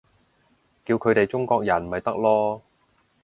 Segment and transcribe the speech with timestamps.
[0.83, 2.61] 叫佢哋中國人咪得囉